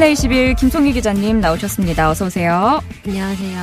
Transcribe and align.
신의 0.00 0.14
20일 0.14 0.56
김송희 0.56 0.94
기자님 0.94 1.40
나오셨습니다. 1.40 2.08
어서 2.08 2.24
오세요. 2.24 2.80
안녕하세요. 3.06 3.58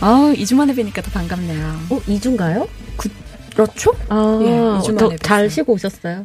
아, 0.00 0.32
2주 0.36 0.54
만에 0.54 0.72
뵈니까 0.76 1.02
더 1.02 1.10
반갑네요. 1.10 1.66
어, 1.90 2.00
2주인가요? 2.02 2.68
그 2.96 3.08
렇죠? 3.56 3.90
아, 4.08 4.38
예, 4.42 4.46
2주 4.78 4.94
만에 4.94 5.16
잘. 5.16 5.50
쉬고 5.50 5.72
오셨어요? 5.72 6.24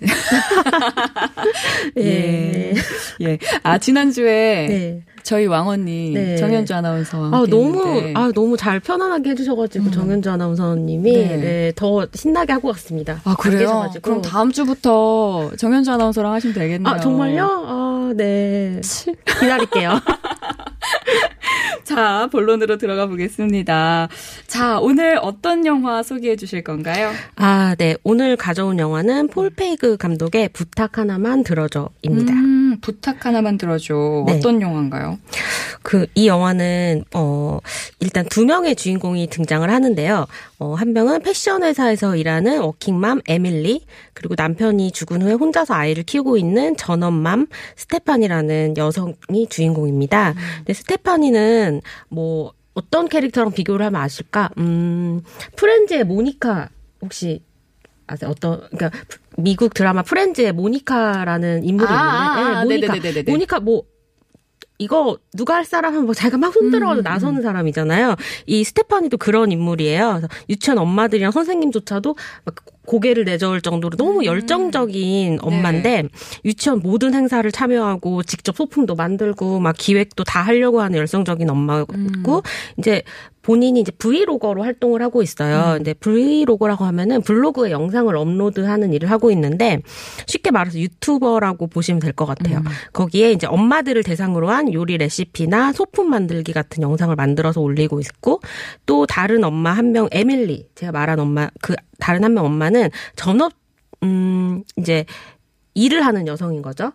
예. 1.98 2.72
예. 3.20 3.38
아, 3.62 3.76
지난주에 3.76 4.66
네. 4.66 5.02
저희 5.26 5.46
왕언니 5.46 6.12
네. 6.12 6.36
정현주 6.36 6.72
아나운서와 6.72 7.26
아, 7.26 7.44
너무, 7.50 7.84
했는데 7.84 8.12
아, 8.14 8.30
너무 8.32 8.56
잘 8.56 8.78
편안하게 8.78 9.30
해주셔가지고, 9.30 9.86
음. 9.86 9.90
정현주 9.90 10.30
아나운서님이, 10.30 11.12
네. 11.12 11.36
네. 11.36 11.72
더 11.74 12.06
신나게 12.14 12.52
하고 12.52 12.70
갔습니다. 12.70 13.20
아, 13.24 13.34
그래요? 13.34 13.90
그럼 14.02 14.22
다음 14.22 14.52
주부터 14.52 15.50
정현주 15.58 15.90
아나운서랑 15.90 16.32
하시면 16.32 16.54
되겠네요. 16.54 16.94
아, 16.94 17.00
정말요? 17.00 17.44
아, 17.44 18.12
네. 18.16 18.80
기다릴게요. 19.40 20.00
자, 21.82 22.28
본론으로 22.30 22.78
들어가 22.78 23.06
보겠습니다. 23.06 24.08
자, 24.46 24.78
오늘 24.80 25.18
어떤 25.22 25.64
영화 25.66 26.02
소개해 26.02 26.36
주실 26.36 26.62
건가요? 26.62 27.12
아, 27.36 27.74
네. 27.78 27.96
오늘 28.02 28.36
가져온 28.36 28.78
영화는 28.78 29.28
폴 29.28 29.50
페이그 29.50 29.96
감독의 29.96 30.50
부탁 30.52 30.98
하나만 30.98 31.44
들어줘입니다. 31.44 32.32
음, 32.32 32.65
부탁 32.80 33.26
하나만 33.26 33.58
들어줘. 33.58 34.24
네. 34.26 34.34
어떤 34.34 34.60
영화인가요? 34.60 35.18
그, 35.82 36.06
이 36.14 36.26
영화는, 36.26 37.04
어, 37.14 37.58
일단 38.00 38.26
두 38.28 38.44
명의 38.44 38.74
주인공이 38.74 39.28
등장을 39.28 39.68
하는데요. 39.68 40.26
어, 40.58 40.74
한 40.74 40.92
명은 40.92 41.22
패션 41.22 41.62
회사에서 41.62 42.16
일하는 42.16 42.60
워킹맘 42.60 43.20
에밀리, 43.28 43.84
그리고 44.12 44.34
남편이 44.36 44.90
죽은 44.92 45.22
후에 45.22 45.34
혼자서 45.34 45.74
아이를 45.74 46.02
키우고 46.02 46.36
있는 46.36 46.76
전업맘 46.76 47.46
스테파니라는 47.76 48.76
여성이 48.76 49.46
주인공입니다. 49.48 50.34
근데 50.58 50.72
스테파니는 50.72 51.82
뭐, 52.08 52.52
어떤 52.74 53.08
캐릭터랑 53.08 53.52
비교를 53.52 53.86
하면 53.86 54.00
아실까? 54.00 54.50
음, 54.58 55.22
프렌즈의 55.56 56.04
모니카, 56.04 56.68
혹시 57.00 57.42
아세요? 58.06 58.30
어떤, 58.30 58.60
그러니까, 58.70 58.90
미국 59.38 59.74
드라마 59.74 60.02
프렌즈의 60.02 60.52
모니카라는 60.52 61.64
인물이 61.64 61.88
아, 61.90 61.94
있는데, 61.94 62.06
아, 62.06 62.64
네, 62.64 62.64
모니카. 62.64 62.92
네네네네네. 62.94 63.30
모니카 63.30 63.60
뭐, 63.60 63.82
이거 64.78 65.18
누가 65.34 65.54
할 65.54 65.64
사람 65.64 65.94
하면 65.94 66.04
뭐 66.04 66.14
자기가 66.14 66.36
막 66.36 66.52
손들어가지고 66.52 67.08
나서는 67.08 67.40
사람이잖아요. 67.42 68.16
이 68.46 68.62
스테파니도 68.62 69.16
그런 69.16 69.50
인물이에요. 69.50 70.20
유치원 70.50 70.78
엄마들이랑 70.78 71.30
선생님조차도 71.32 72.14
막 72.44 72.54
고개를 72.86 73.24
내저을 73.24 73.60
정도로 73.60 73.96
너무 73.96 74.24
열정적인 74.24 75.38
엄마인데 75.42 76.04
유치원 76.44 76.80
모든 76.80 77.14
행사를 77.14 77.50
참여하고 77.50 78.22
직접 78.22 78.56
소품도 78.56 78.94
만들고 78.94 79.60
막 79.60 79.74
기획도 79.76 80.24
다 80.24 80.40
하려고 80.42 80.80
하는 80.80 80.98
열성적인 80.98 81.48
엄마고 81.50 82.42
이제 82.78 83.02
본인이 83.42 83.78
이제 83.80 83.92
브이로거로 83.92 84.64
활동을 84.64 85.02
하고 85.02 85.22
있어요. 85.22 85.74
근데 85.76 85.94
브이로거라고 85.94 86.84
하면은 86.86 87.22
블로그에 87.22 87.70
영상을 87.70 88.14
업로드하는 88.16 88.92
일을 88.92 89.08
하고 89.08 89.30
있는데 89.30 89.78
쉽게 90.26 90.50
말해서 90.50 90.80
유튜버라고 90.80 91.68
보시면 91.68 92.00
될 92.00 92.12
것 92.12 92.26
같아요. 92.26 92.58
거기에 92.92 93.30
이제 93.30 93.46
엄마들을 93.46 94.02
대상으로 94.02 94.50
한 94.50 94.72
요리 94.72 94.96
레시피나 94.98 95.72
소품 95.74 96.10
만들기 96.10 96.52
같은 96.52 96.82
영상을 96.82 97.14
만들어서 97.14 97.60
올리고 97.60 98.00
있고 98.00 98.40
또 98.84 99.06
다른 99.06 99.44
엄마 99.44 99.70
한 99.72 99.92
명 99.92 100.08
에밀리 100.10 100.66
제가 100.74 100.90
말한 100.90 101.20
엄마 101.20 101.48
그 101.62 101.76
다른 102.00 102.24
한 102.24 102.34
명 102.34 102.46
엄마는 102.46 102.75
전업 103.16 103.52
음 104.02 104.62
이제 104.76 105.04
일을 105.74 106.04
하는 106.04 106.26
여성인 106.26 106.62
거죠. 106.62 106.92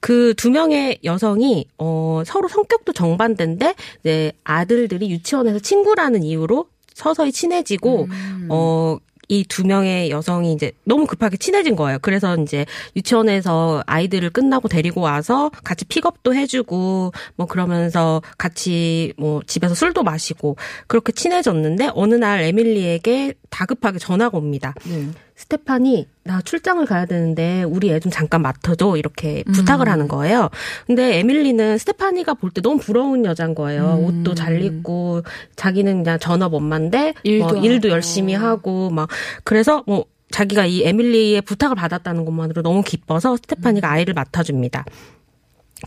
그 0.00 0.34
두 0.36 0.50
명의 0.50 0.98
여성이 1.04 1.66
어 1.78 2.22
서로 2.24 2.48
성격도 2.48 2.92
정반대인데 2.92 3.74
이제 4.00 4.32
아들들이 4.44 5.10
유치원에서 5.10 5.58
친구라는 5.58 6.22
이유로 6.22 6.66
서서히 6.94 7.32
친해지고 7.32 8.08
어 8.48 8.98
이 9.28 9.44
두 9.48 9.66
명의 9.66 10.10
여성이 10.10 10.52
이제 10.52 10.72
너무 10.84 11.06
급하게 11.06 11.36
친해진 11.36 11.76
거예요. 11.76 11.98
그래서 12.02 12.36
이제 12.36 12.66
유치원에서 12.94 13.82
아이들을 13.86 14.30
끝나고 14.30 14.68
데리고 14.68 15.00
와서 15.00 15.50
같이 15.64 15.84
픽업도 15.84 16.34
해주고 16.34 17.12
뭐 17.36 17.46
그러면서 17.46 18.22
같이 18.38 19.12
뭐 19.16 19.40
집에서 19.46 19.74
술도 19.74 20.02
마시고 20.02 20.56
그렇게 20.86 21.12
친해졌는데 21.12 21.90
어느 21.94 22.14
날 22.14 22.42
에밀리에게 22.42 23.34
다급하게 23.50 23.98
전화가 23.98 24.36
옵니다. 24.36 24.74
네. 24.84 25.08
스테판이 25.36 26.08
나 26.24 26.40
출장을 26.40 26.84
가야 26.86 27.04
되는데 27.06 27.62
우리 27.62 27.90
애 27.90 28.00
좀 28.00 28.10
잠깐 28.10 28.40
맡아줘 28.42 28.96
이렇게 28.96 29.44
부탁을 29.52 29.88
하는 29.88 30.08
거예요. 30.08 30.48
근데 30.86 31.18
에밀리는 31.18 31.76
스테파니가 31.78 32.34
볼 32.34 32.50
때 32.50 32.60
너무 32.62 32.78
부러운 32.78 33.24
여자인 33.24 33.54
거예요. 33.54 34.00
옷도 34.02 34.34
잘 34.34 34.62
입고 34.62 35.22
자기는 35.56 36.02
그냥 36.04 36.18
전업 36.18 36.54
엄마인데 36.54 37.14
일도 37.22 37.46
뭐 37.48 37.56
일도. 37.62 37.88
열심히 37.90 38.34
하고 38.34 38.88
막 38.90 39.08
그래서 39.44 39.82
뭐 39.86 40.06
자기가 40.30 40.66
이 40.66 40.82
에밀리의 40.84 41.42
부탁을 41.42 41.76
받았다는 41.76 42.24
것만으로 42.24 42.62
너무 42.62 42.82
기뻐서 42.82 43.36
스테파니가 43.36 43.90
아이를 43.90 44.14
맡아줍니다. 44.14 44.84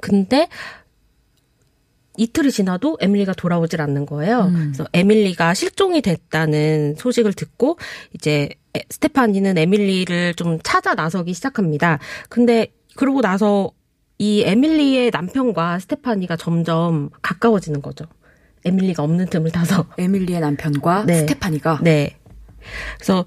근데 0.02 0.48
이틀이 2.18 2.52
지나도 2.52 2.98
에밀리가 3.00 3.34
돌아오질 3.34 3.81
않는 3.81 4.06
거예요. 4.06 4.52
그래서 4.54 4.86
에밀리가 4.94 5.54
실종이 5.54 6.02
됐다는 6.02 6.96
소식을 6.98 7.34
듣고 7.34 7.78
이제 8.14 8.42
에- 8.44 8.50
스테파니는 8.90 9.57
에밀리를 9.57 10.35
좀 10.35 10.59
찾아 10.63 10.94
나서기 10.94 11.34
시작합니다. 11.34 12.00
근데 12.30 12.68
그러고 12.96 13.22
나서 13.22 13.72
이 14.18 14.44
에밀리의 14.46 15.12
남편과 15.12 15.80
스테파니가 15.80 16.35
점점 16.35 17.09
가까워지는 17.22 17.81
거죠. 17.81 18.06
에밀리가 18.66 19.03
없는 19.03 19.28
틈을 19.28 19.52
타서. 19.52 19.85
에밀리의 19.97 20.41
남편과 20.41 21.06
네. 21.06 21.19
스테파니가 21.19 21.80
네. 21.81 22.18
그래서 22.97 23.25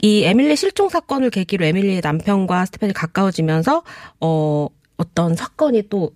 이 0.00 0.22
에밀리 0.24 0.54
실종 0.54 0.88
사건을 0.88 1.30
계기로 1.30 1.64
에밀리의 1.64 2.00
남편과 2.02 2.66
스테파니가 2.66 2.92
가까워지면서 2.92 3.82
어 4.20 4.68
어떤 4.96 5.34
사건이 5.34 5.88
또 5.88 6.12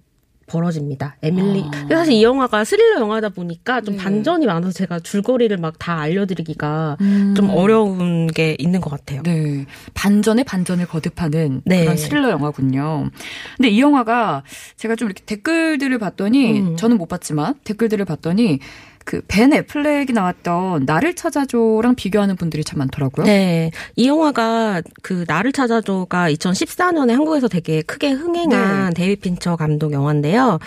벌어집니다. 0.49 1.17
에밀리. 1.23 1.65
아. 1.73 1.87
사실 1.89 2.15
이 2.15 2.23
영화가 2.23 2.65
스릴러 2.65 3.01
영화다 3.01 3.29
보니까 3.31 3.81
좀 3.81 3.97
네. 3.97 4.03
반전이 4.03 4.47
많아서 4.47 4.73
제가 4.73 5.01
줄거리를 5.01 5.57
막 5.57 5.79
다 5.79 6.01
알려드리기가 6.01 6.97
음. 7.01 7.35
좀 7.37 7.51
어려운 7.51 8.27
게 8.27 8.57
있는 8.59 8.81
것 8.81 8.91
같아요. 8.91 9.23
네. 9.23 9.65
반전에 9.95 10.43
반전을 10.43 10.87
거듭하는 10.87 11.63
네. 11.65 11.83
그런 11.85 11.97
스릴러 11.97 12.31
영화군요. 12.31 13.11
근데 13.57 13.69
이 13.69 13.81
영화가 13.81 14.43
제가 14.77 14.97
좀 14.97 15.07
이렇게 15.07 15.23
댓글들을 15.25 15.99
봤더니 15.99 16.61
음. 16.61 16.77
저는 16.77 16.99
못 16.99 17.07
봤지만 17.07 17.55
댓글들을 17.65 18.05
봤더니 18.05 18.59
그 19.09 19.23
벤 19.27 19.55
애플렉이 19.55 20.13
나왔던 20.13 20.85
나를 20.85 21.15
찾아줘랑 21.15 21.95
비교하는 21.95 22.37
분들이 22.37 22.63
참 22.63 22.79
많더라고요. 22.81 23.25
네. 23.25 23.71
이 23.97 24.07
영화가 24.07 24.83
그 25.03 25.25
나를 25.27 25.53
찾아줘가 25.53 26.31
2014년에 26.31 27.13
한국에서 27.13 27.49
되게 27.49 27.81
크게 27.81 28.11
흥행한 28.11 28.93
네. 28.93 28.95
데이빗 28.95 29.17
핀처 29.23 29.57
감독 29.57 29.93
영화인데요. 29.95 30.59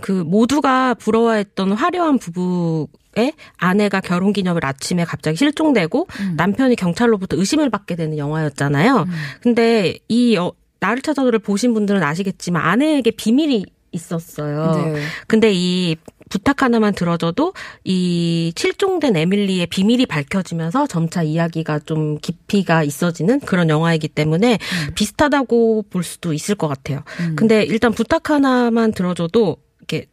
그 0.00 0.12
모두가 0.12 0.94
부러워했던 0.94 1.72
화려한 1.72 2.18
부부의 2.18 3.32
아내가 3.56 4.00
결혼 4.00 4.32
기념일 4.32 4.64
아침에 4.64 5.04
갑자기 5.04 5.36
실종되고 5.36 6.06
음. 6.20 6.34
남편이 6.36 6.76
경찰로부터 6.76 7.36
의심을 7.36 7.68
받게 7.68 7.96
되는 7.96 8.16
영화였잖아요. 8.16 9.06
근데 9.42 9.98
이 10.06 10.36
여- 10.36 10.52
나를 10.78 11.02
찾아줘를 11.02 11.40
보신 11.40 11.74
분들은 11.74 12.00
아시겠지만 12.04 12.62
아내에게 12.62 13.10
비밀이 13.10 13.66
있었어요. 13.90 14.72
네. 14.94 15.00
근데 15.26 15.50
이 15.52 15.96
부탁 16.28 16.62
하나만 16.62 16.94
들어줘도 16.94 17.54
이 17.84 18.52
실종된 18.56 19.16
에밀리의 19.16 19.66
비밀이 19.66 20.06
밝혀지면서 20.06 20.86
점차 20.86 21.22
이야기가 21.22 21.80
좀 21.80 22.18
깊이가 22.18 22.82
있어지는 22.82 23.40
그런 23.40 23.68
영화이기 23.68 24.08
때문에 24.08 24.58
비슷하다고 24.94 25.86
볼 25.90 26.02
수도 26.02 26.32
있을 26.32 26.54
것 26.54 26.68
같아요. 26.68 27.02
근데 27.36 27.62
일단 27.62 27.92
부탁 27.92 28.30
하나만 28.30 28.92
들어줘도 28.92 29.56
이렇게 29.88 30.06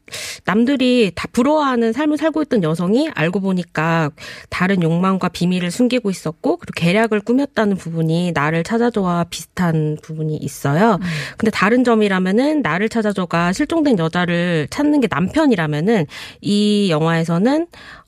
남들이 0.46 1.12
다 1.14 1.28
부러워하는 1.32 1.92
삶을 1.92 2.18
살고 2.18 2.42
있던 2.44 2.64
여성이 2.64 3.10
알고 3.14 3.42
보니까 3.42 4.10
다른 4.50 4.82
욕망과 4.82 5.30
비밀을 5.30 5.70
숨기고 5.70 6.10
있었고 6.10 6.58
그리고 6.58 6.74
계략을 6.76 7.20
꾸몄다는 7.20 7.76
부분이 7.76 8.32
나를 8.34 8.64
찾아줘와 8.64 9.26
비슷한 9.30 9.98
부분이 10.02 10.38
있어요. 10.38 10.98
근데 11.38 11.52
다른 11.52 11.84
점이라면은 11.84 12.62
나를 12.62 12.88
찾아줘가 12.88 13.52
실종된 13.52 14.00
여자를 14.00 14.68
찾는 14.70 15.02
게 15.02 15.08
남편이라면은 15.12 16.06
이 16.42 16.90
영화에서는 16.90 17.68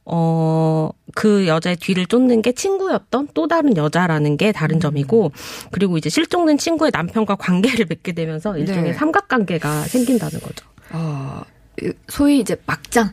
어, 0.10 0.90
그 1.16 1.48
여자의 1.48 1.76
뒤를 1.76 2.06
쫓는 2.06 2.42
게 2.42 2.54
친구였던 2.54 3.28
또 3.34 3.50
다른 3.50 3.76
여자라는 3.76 4.38
게 4.38 4.54
다른 4.54 4.80
점이고, 4.80 5.34
그리고 5.72 5.98
이제 5.98 6.10
실종된 6.10 6.58
친구의 6.58 6.92
남편과 6.94 7.36
관계를 7.36 7.88
맺게 7.90 8.14
되면서 8.14 8.58
일종의 8.58 8.84
네. 8.84 8.94
삼각관계가 8.94 9.82
생긴다는 9.82 10.40
거죠. 10.40 10.66
어, 10.92 11.42
소위 12.08 12.40
이제 12.40 12.56
막장. 12.66 13.12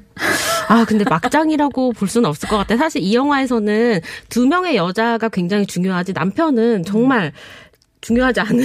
아, 0.68 0.84
근데 0.86 1.04
막장이라고 1.04 1.92
볼 1.92 2.08
수는 2.08 2.28
없을 2.28 2.48
것 2.48 2.56
같아요. 2.56 2.78
사실 2.78 3.02
이 3.02 3.14
영화에서는 3.14 4.00
두 4.28 4.46
명의 4.46 4.76
여자가 4.76 5.28
굉장히 5.28 5.66
중요하지, 5.66 6.12
남편은 6.14 6.84
정말 6.84 7.32
중요하지 8.00 8.40
않은, 8.40 8.64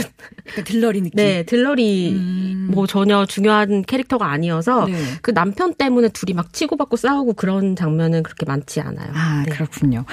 약간 0.50 0.64
들러리 0.66 1.02
느낌. 1.02 1.16
네, 1.16 1.44
들러리 1.44 2.12
음. 2.12 2.70
뭐 2.72 2.88
전혀 2.88 3.26
중요한 3.26 3.84
캐릭터가 3.84 4.30
아니어서 4.30 4.86
네. 4.86 4.94
그 5.22 5.34
남편 5.34 5.74
때문에 5.74 6.10
둘이 6.10 6.34
막 6.34 6.52
치고받고 6.52 6.98
싸우고 6.98 7.34
그런 7.34 7.78
장면은 7.78 8.22
그렇게 8.22 8.46
많지 8.46 8.82
않아요. 8.82 9.12
아, 9.14 9.44
네. 9.46 9.52
그렇군요. 9.52 10.04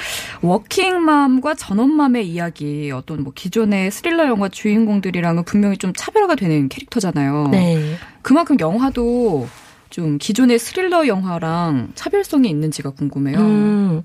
워킹맘과 0.43 1.55
전업맘의 1.55 2.29
이야기, 2.29 2.93
어떤 2.93 3.25
뭐 3.25 3.33
기존의 3.35 3.91
스릴러 3.91 4.29
영화 4.29 4.49
주인공들이랑은 4.49 5.44
분명히 5.44 5.77
좀 5.77 5.93
차별화가 5.97 6.37
되는 6.37 6.69
캐릭터잖아요. 6.69 7.49
네. 7.50 7.97
그만큼 8.23 8.56
영화도 8.61 9.49
좀 9.96 10.19
기존의 10.19 10.58
스릴러 10.58 11.06
영화랑 11.06 11.93
차별성이 11.94 12.50
있는지가 12.50 12.90
궁금해요. 12.90 13.38
음, 13.38 14.02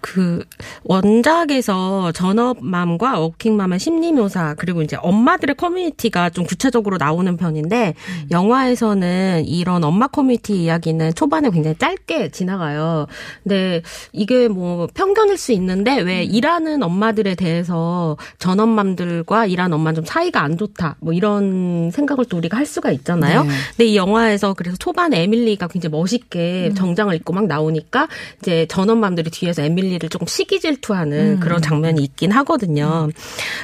그 0.00 0.44
원작에서 0.84 2.12
전업맘과 2.12 3.18
워킹맘의 3.18 3.78
심리묘사 3.78 4.54
그리고 4.56 4.82
이제 4.82 4.96
엄마들의 5.00 5.56
커뮤니티가 5.56 6.30
좀 6.30 6.44
구체적으로 6.44 6.96
나오는 6.98 7.36
편인데 7.36 7.94
영화에서는 8.30 9.44
이런 9.46 9.84
엄마 9.84 10.06
커뮤니티 10.06 10.62
이야기는 10.62 11.14
초반에 11.14 11.50
굉장히 11.50 11.76
짧게 11.78 12.30
지나가요. 12.30 13.06
근데 13.42 13.82
이게 14.12 14.48
뭐 14.48 14.86
편견일 14.94 15.36
수 15.36 15.52
있는데 15.52 16.00
왜 16.00 16.22
일하는 16.22 16.82
엄마들에 16.82 17.34
대해서 17.34 18.16
전업맘들과 18.38 19.46
일하는 19.46 19.74
엄마는 19.74 19.96
좀 19.96 20.04
사이가 20.04 20.42
안 20.42 20.56
좋다 20.56 20.96
뭐 21.00 21.12
이런 21.12 21.90
생각을 21.90 22.24
또 22.26 22.36
우리가 22.36 22.56
할 22.56 22.66
수가 22.66 22.92
있잖아요. 22.92 23.42
네. 23.42 23.48
근데 23.70 23.84
이 23.86 23.96
영화에서 23.96 24.54
그래서 24.54 24.76
초반에 24.76 25.22
에밀리가 25.22 25.66
굉장히 25.68 25.96
멋있게 25.96 26.72
정장을 26.74 27.14
입고 27.16 27.32
막 27.32 27.46
나오니까 27.46 28.08
이제 28.40 28.66
전업맘들이 28.66 29.30
뒤에서 29.30 29.62
에밀리 29.62 29.87
를 29.96 30.08
조금 30.10 30.26
시기 30.26 30.60
질투하는 30.60 31.40
그런 31.40 31.62
장면이 31.62 32.02
있긴 32.02 32.30
하거든요. 32.32 33.08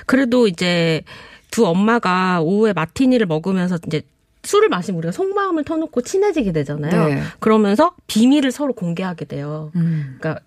그래도 0.06 0.48
이제 0.48 1.02
두 1.50 1.66
엄마가 1.66 2.40
오후에 2.40 2.72
마티니를 2.72 3.26
먹으면서 3.26 3.78
이제 3.86 4.02
술을 4.42 4.68
마시면 4.68 4.98
우리가 4.98 5.12
속마음을 5.12 5.64
터놓고 5.64 6.02
친해지게 6.02 6.52
되잖아요. 6.52 7.08
네. 7.08 7.22
그러면서 7.40 7.92
비밀을 8.06 8.50
서로 8.52 8.72
공개하게 8.74 9.24
돼요. 9.26 9.70
음. 9.76 10.16
그러니까 10.18 10.42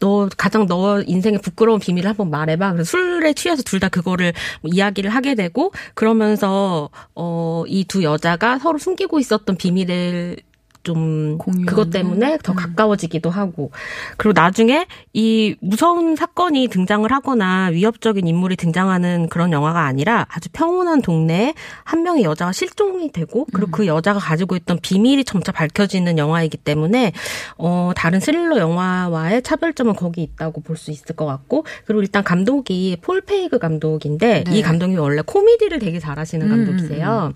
너 0.00 0.28
가장 0.36 0.66
너 0.66 1.02
인생의 1.02 1.40
부끄러운 1.40 1.80
비밀을 1.80 2.08
한번 2.08 2.30
말해봐. 2.30 2.72
그래서 2.72 2.88
술에 2.90 3.32
취해서 3.34 3.62
둘 3.62 3.80
다 3.80 3.88
그거를 3.88 4.32
뭐 4.62 4.70
이야기를 4.72 5.10
하게 5.10 5.34
되고 5.34 5.72
그러면서 5.94 6.88
어 7.14 7.64
이 7.66 7.84
두 7.84 8.02
여자가 8.04 8.58
서로 8.58 8.78
숨기고 8.78 9.18
있었던 9.18 9.56
비밀을 9.56 10.36
좀 10.82 11.36
공유하는? 11.38 11.66
그것 11.66 11.90
때문에 11.90 12.38
더 12.42 12.52
음. 12.52 12.56
가까워지기도 12.56 13.28
하고 13.28 13.70
그리고 14.16 14.40
나중에 14.40 14.86
이 15.12 15.54
무서운 15.60 16.16
사건이 16.16 16.68
등장을 16.68 17.10
하거나 17.12 17.66
위협적인 17.66 18.26
인물이 18.26 18.56
등장하는 18.56 19.28
그런 19.28 19.52
영화가 19.52 19.84
아니라 19.84 20.26
아주 20.30 20.48
평온한 20.52 21.02
동네에 21.02 21.54
한 21.84 22.02
명의 22.02 22.24
여자가 22.24 22.52
실종이 22.52 23.12
되고 23.12 23.46
그리고 23.52 23.70
그 23.70 23.86
여자가 23.86 24.18
가지고 24.18 24.56
있던 24.56 24.78
비밀이 24.80 25.24
점차 25.24 25.52
밝혀지는 25.52 26.16
영화이기 26.16 26.56
때문에 26.56 27.12
어 27.58 27.92
다른 27.94 28.20
스릴러 28.20 28.58
영화와의 28.58 29.42
차별점은 29.42 29.94
거기 29.94 30.22
있다고 30.22 30.62
볼 30.62 30.78
수 30.78 30.90
있을 30.92 31.16
것 31.16 31.26
같고 31.26 31.64
그리고 31.84 32.00
일단 32.00 32.24
감독이 32.24 32.96
폴 33.02 33.20
페이그 33.20 33.58
감독인데 33.58 34.44
네. 34.44 34.56
이 34.56 34.62
감독이 34.62 34.96
원래 34.96 35.20
코미디를 35.26 35.80
되게 35.80 35.98
잘하시는 35.98 36.46
음, 36.46 36.50
감독이세요. 36.50 37.32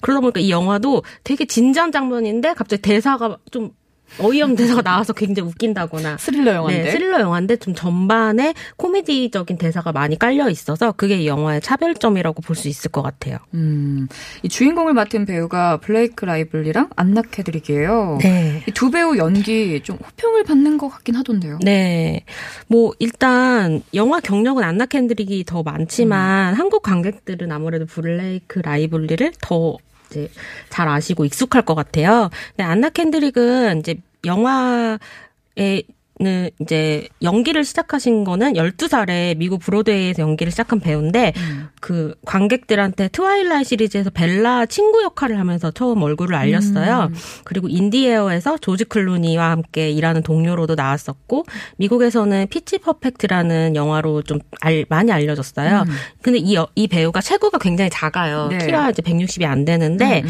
그러다 0.00 0.20
보니까 0.20 0.40
이 0.40 0.50
영화도 0.50 1.04
되게 1.24 1.46
진지한 1.46 1.92
장면인데 1.92 2.54
갑자기 2.54 2.82
대사가 2.90 3.36
좀 3.52 3.70
어이없는 4.18 4.56
대사가 4.56 4.82
나와서 4.82 5.12
굉장히 5.12 5.48
웃긴다거나 5.50 6.16
스릴러 6.18 6.52
영화인데. 6.52 6.82
네, 6.82 6.90
스릴러 6.90 7.20
영화인데 7.20 7.58
좀 7.58 7.76
전반에 7.76 8.54
코미디적인 8.76 9.56
대사가 9.56 9.92
많이 9.92 10.18
깔려 10.18 10.50
있어서 10.50 10.90
그게 10.90 11.20
이 11.20 11.28
영화의 11.28 11.60
차별점이라고 11.60 12.42
볼 12.42 12.56
수 12.56 12.66
있을 12.66 12.90
것 12.90 13.02
같아요. 13.02 13.36
음, 13.54 14.08
이 14.42 14.48
주인공을 14.48 14.94
맡은 14.94 15.26
배우가 15.26 15.76
블레이크 15.76 16.24
라이블리랑 16.24 16.90
안나 16.96 17.22
켄드릭이에요. 17.30 18.18
네. 18.20 18.64
이 18.66 18.72
두 18.72 18.90
배우 18.90 19.16
연기 19.16 19.80
좀 19.84 19.96
호평을 20.04 20.42
받는 20.42 20.76
것 20.76 20.88
같긴 20.88 21.14
하던데요. 21.14 21.60
네. 21.62 22.24
뭐, 22.66 22.92
일단, 22.98 23.80
영화 23.94 24.18
경력은 24.18 24.64
안나 24.64 24.86
켄드릭이 24.86 25.44
더 25.44 25.62
많지만, 25.62 26.54
한국 26.54 26.82
관객들은 26.82 27.52
아무래도 27.52 27.86
블레이크 27.86 28.58
라이블리를 28.58 29.34
더 29.40 29.76
이제 30.10 30.30
잘 30.68 30.88
아시고 30.88 31.24
익숙할 31.24 31.62
것 31.62 31.74
같아요. 31.74 32.30
근데 32.50 32.64
안나 32.64 32.90
켄드릭은 32.90 33.80
이제 33.80 33.96
영화에 34.24 34.98
는 36.20 36.50
이제 36.60 37.08
연기를 37.22 37.64
시작하신 37.64 38.24
거는 38.24 38.52
12살에 38.52 39.38
미국 39.38 39.58
브로드웨이에서 39.60 40.20
연기를 40.20 40.50
시작한 40.50 40.78
배우인데 40.78 41.32
그 41.80 42.14
관객들한테 42.26 43.08
트와일라이트 43.08 43.70
시리즈에서 43.70 44.10
벨라 44.10 44.66
친구 44.66 45.02
역할을 45.02 45.38
하면서 45.38 45.70
처음 45.70 46.02
얼굴을 46.02 46.34
알렸어요. 46.34 47.08
그리고 47.44 47.68
인디에어에서 47.68 48.58
조지 48.58 48.84
클루니와 48.84 49.50
함께 49.50 49.90
일하는 49.90 50.22
동료로도 50.22 50.74
나왔었고 50.74 51.46
미국에서는 51.78 52.48
피치 52.50 52.78
퍼펙트라는 52.80 53.74
영화로 53.74 54.20
좀 54.20 54.40
알, 54.60 54.84
많이 54.90 55.10
알려졌어요. 55.12 55.84
근데 56.20 56.38
이, 56.38 56.54
여- 56.54 56.68
이 56.74 56.86
배우가 56.86 57.22
체구가 57.22 57.56
굉장히 57.56 57.88
작아요. 57.88 58.48
네. 58.48 58.58
키가 58.58 58.90
이제 58.90 59.00
160이 59.00 59.44
안 59.46 59.64
되는데 59.64 60.22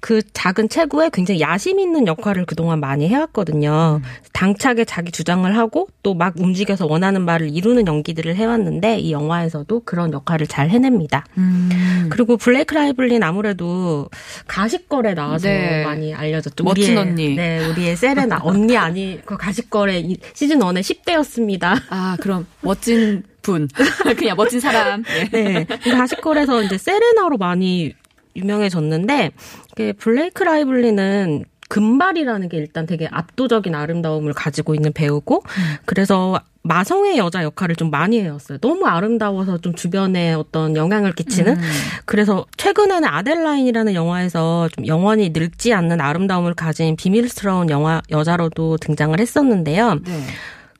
그 0.00 0.20
작은 0.34 0.68
체구에 0.68 1.08
굉장히 1.12 1.40
야심 1.40 1.80
있는 1.80 2.06
역할을 2.06 2.44
그동안 2.44 2.80
많이 2.80 3.08
해왔거든요. 3.08 4.00
당차게 4.34 4.84
자기 4.84 5.10
주장 5.10 5.37
을 5.44 5.56
하고 5.56 5.88
또 6.02 6.14
막 6.14 6.34
움직여서 6.38 6.86
원하는 6.86 7.22
말을 7.24 7.54
이루는 7.54 7.86
연기들을 7.86 8.34
해왔는데 8.34 8.98
이 8.98 9.12
영화에서도 9.12 9.80
그런 9.84 10.12
역할을 10.12 10.46
잘 10.46 10.68
해냅니다. 10.70 11.24
음. 11.36 12.08
그리고 12.10 12.36
블레이크 12.36 12.74
라이블린 12.74 13.22
아무래도 13.22 14.08
가십걸에 14.46 15.14
나와서 15.14 15.48
네. 15.48 15.84
많이 15.84 16.14
알려졌죠. 16.14 16.64
멋진 16.64 16.84
우리의, 16.84 16.96
언니. 16.98 17.36
네, 17.36 17.66
우리의 17.68 17.96
세레나 17.96 18.40
언니 18.42 18.76
아니 18.76 19.20
그 19.24 19.36
가십걸에 19.36 20.00
이- 20.00 20.16
시즌 20.34 20.58
1의 20.58 20.80
10대였습니다. 20.80 21.80
아, 21.90 22.16
그럼 22.20 22.46
멋진 22.62 23.22
분. 23.42 23.68
그냥 24.18 24.36
멋진 24.36 24.60
사람. 24.60 25.02
네. 25.04 25.28
네. 25.30 25.66
이 25.86 25.90
가십걸에서 25.90 26.62
이제 26.64 26.76
세레나로 26.78 27.36
많이 27.38 27.92
유명해졌는데, 28.36 29.30
그 29.76 29.92
블레이크 29.98 30.42
라이블리는 30.42 31.44
금발이라는 31.68 32.48
게 32.48 32.56
일단 32.56 32.86
되게 32.86 33.08
압도적인 33.10 33.74
아름다움을 33.74 34.32
가지고 34.32 34.74
있는 34.74 34.92
배우고, 34.92 35.42
그래서 35.84 36.40
마성의 36.62 37.16
여자 37.18 37.42
역할을 37.44 37.76
좀 37.76 37.90
많이 37.90 38.20
해왔어요. 38.20 38.58
너무 38.58 38.86
아름다워서 38.86 39.58
좀 39.58 39.74
주변에 39.74 40.34
어떤 40.34 40.76
영향을 40.76 41.12
끼치는. 41.12 41.56
그래서 42.04 42.44
최근에는 42.56 43.08
아델라인이라는 43.08 43.94
영화에서 43.94 44.68
좀 44.74 44.86
영원히 44.86 45.30
늙지 45.30 45.72
않는 45.72 46.00
아름다움을 46.00 46.54
가진 46.54 46.96
비밀스러운 46.96 47.70
영화 47.70 48.02
여자로도 48.10 48.78
등장을 48.78 49.18
했었는데요. 49.18 49.94
네. 49.94 50.22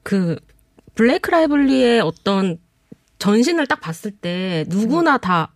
그 0.03 0.37
블레이크 0.95 1.31
라이블리의 1.31 2.01
어떤 2.01 2.59
전신을 3.19 3.67
딱 3.67 3.81
봤을 3.81 4.11
때 4.13 4.65
누구나 4.69 5.19
다 5.19 5.53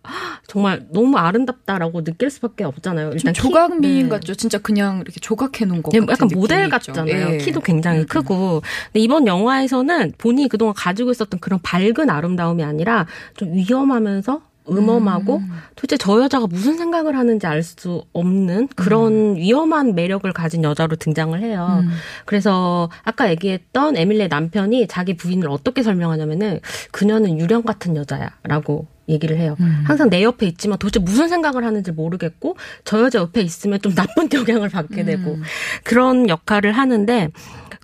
정말 0.47 0.85
너무 0.91 1.17
아름답다라고 1.17 2.03
느낄 2.03 2.29
수밖에 2.29 2.63
없잖아요. 2.65 3.11
좀 3.11 3.17
일단 3.17 3.33
키- 3.33 3.41
조각 3.41 3.79
미인 3.79 4.03
네. 4.03 4.09
같죠. 4.09 4.35
진짜 4.35 4.57
그냥 4.57 4.97
이렇게 4.97 5.19
조각해 5.21 5.65
놓은 5.65 5.81
것 5.81 5.91
네, 5.93 5.99
약간 6.09 6.27
모델. 6.33 6.67
같잖아요. 6.69 7.33
예. 7.33 7.37
키도 7.37 7.61
굉장히 7.61 8.05
크고. 8.05 8.61
근데 8.87 8.99
이번 8.99 9.27
영화에서는 9.27 10.13
본인이 10.17 10.49
그동안 10.49 10.73
가지고 10.75 11.11
있었던 11.11 11.39
그런 11.39 11.59
밝은 11.61 12.09
아름다움이 12.09 12.63
아니라 12.63 13.05
좀 13.37 13.53
위험하면서 13.53 14.41
음험하고 14.69 15.41
도대체 15.75 15.97
저 15.97 16.21
여자가 16.21 16.47
무슨 16.47 16.77
생각을 16.77 17.17
하는지 17.17 17.45
알 17.47 17.63
수 17.63 18.03
없는 18.13 18.67
그런 18.75 19.35
위험한 19.37 19.95
매력을 19.95 20.31
가진 20.33 20.63
여자로 20.63 20.97
등장을 20.97 21.39
해요. 21.39 21.81
음. 21.83 21.89
그래서 22.25 22.89
아까 23.03 23.29
얘기했던 23.31 23.95
에밀리의 23.97 24.27
남편이 24.27 24.87
자기 24.87 25.15
부인을 25.15 25.49
어떻게 25.49 25.81
설명하냐면은 25.81 26.59
그녀는 26.91 27.39
유령 27.39 27.63
같은 27.63 27.95
여자야라고 27.95 28.87
얘기를 29.09 29.37
해요. 29.37 29.55
음. 29.59 29.83
항상 29.85 30.09
내 30.09 30.23
옆에 30.23 30.45
있지만 30.47 30.77
도대체 30.77 30.99
무슨 31.03 31.29
생각을 31.29 31.65
하는지 31.65 31.91
모르겠고 31.91 32.57
저 32.85 33.01
여자 33.01 33.19
옆에 33.19 33.41
있으면 33.41 33.81
좀 33.81 33.93
나쁜 33.95 34.27
영향을 34.33 34.69
받게 34.69 35.03
되고 35.05 35.35
음. 35.35 35.43
그런 35.83 36.29
역할을 36.29 36.73
하는데 36.73 37.29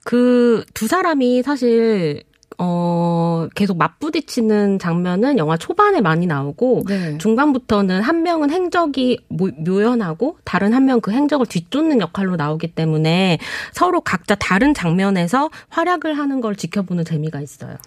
그 0.04 0.64
두 0.74 0.88
사람이 0.88 1.44
사실 1.44 2.24
어 2.62 3.48
계속 3.56 3.78
맞부딪히는 3.78 4.80
장면은 4.80 5.38
영화 5.38 5.56
초반에 5.56 6.02
많이 6.02 6.28
나오고 6.28 6.84
네. 6.88 7.18
중반부터는 7.18 8.02
한 8.02 8.22
명은 8.24 8.50
행적이 8.52 9.20
모- 9.30 9.50
묘연하고 9.58 10.38
다른 10.44 10.74
한 10.74 10.84
명 10.84 11.00
그 11.00 11.12
행적을 11.12 11.46
뒤쫓는 11.46 12.02
역할로 12.02 12.36
나오기 12.36 12.74
때문에 12.76 13.38
서로 13.72 14.02
각자 14.02 14.36
다른 14.36 14.74
장면에서 14.74 15.50
활약을 15.70 16.18
하는 16.18 16.42
걸 16.42 16.56
지켜보는 16.58 17.06
재미가 17.06 17.40
있어요. 17.42 17.78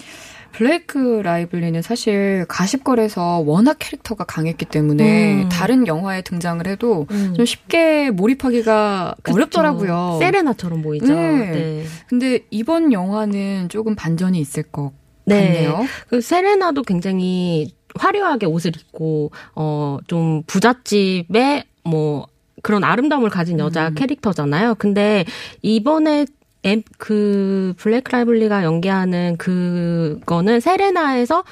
블레이크 0.52 1.20
라이블리는 1.22 1.80
사실 1.82 2.44
가십걸에서 2.48 3.38
워낙 3.40 3.76
캐릭터가 3.78 4.24
강했기 4.24 4.66
때문에 4.66 5.44
음. 5.44 5.48
다른 5.48 5.86
영화에 5.86 6.22
등장을 6.22 6.66
해도 6.66 7.06
좀 7.34 7.44
쉽게 7.44 8.10
몰입하기가 8.10 9.16
그쵸. 9.22 9.34
어렵더라고요. 9.36 10.18
세레나처럼 10.20 10.82
보이죠. 10.82 11.06
네. 11.14 11.50
네. 11.50 11.84
근데 12.06 12.40
이번 12.50 12.92
영화는 12.92 13.68
조금 13.68 13.94
반전이 13.94 14.38
있을 14.38 14.62
것 14.64 14.92
네. 15.24 15.46
같네요. 15.46 15.86
그 16.08 16.20
세레나도 16.20 16.82
굉장히 16.82 17.74
화려하게 17.94 18.46
옷을 18.46 18.72
입고 18.76 19.30
어 19.54 19.98
좀 20.06 20.42
부잣집에 20.46 21.64
뭐 21.84 22.26
그런 22.62 22.84
아름다움을 22.84 23.30
가진 23.30 23.58
여자 23.58 23.88
음. 23.88 23.94
캐릭터잖아요. 23.94 24.74
근데 24.76 25.24
이번에 25.62 26.26
엠- 26.64 26.82
그 26.98 27.74
블랙 27.76 28.04
라이블리가 28.10 28.64
연기하는 28.64 29.36
그거는 29.36 30.60
세레나에서 30.60 31.44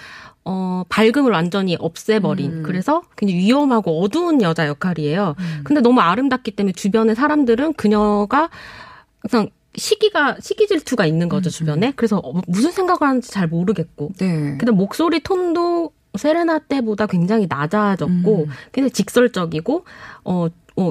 어 0.45 0.85
밝음을 0.89 1.31
완전히 1.33 1.77
없애버린 1.79 2.53
음. 2.59 2.63
그래서 2.63 3.03
굉장히 3.17 3.41
위험하고 3.43 4.03
어두운 4.03 4.41
여자 4.41 4.67
역할이에요. 4.67 5.35
음. 5.39 5.61
근데 5.65 5.81
너무 5.81 6.01
아름답기 6.01 6.53
때문에 6.53 6.73
주변의 6.73 7.15
사람들은 7.15 7.75
그녀가 7.75 8.49
항상 9.23 9.51
시기가 9.77 10.37
시기 10.41 10.67
질투가 10.67 11.07
있는 11.07 11.29
거죠 11.29 11.49
음, 11.49 11.51
주변에. 11.51 11.93
그래서 11.95 12.19
어, 12.19 12.41
무슨 12.49 12.73
생각을 12.73 13.03
하는지 13.03 13.31
잘 13.31 13.47
모르겠고. 13.49 14.13
네. 14.19 14.57
근데 14.59 14.73
목소리 14.73 15.21
톤도 15.21 15.93
세레나 16.19 16.61
때보다 16.61 17.07
굉장히 17.07 17.47
낮아졌고 17.49 18.45
음. 18.45 18.51
굉장히 18.73 18.91
직설적이고 18.91 19.85
어, 20.25 20.47
어 20.77 20.91